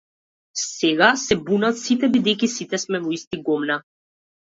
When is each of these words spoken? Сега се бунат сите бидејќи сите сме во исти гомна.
Сега 0.59 1.09
се 1.23 1.35
бунат 1.49 1.77
сите 1.81 2.09
бидејќи 2.15 2.49
сите 2.53 2.79
сме 2.85 3.03
во 3.05 3.13
исти 3.19 3.41
гомна. 3.51 3.77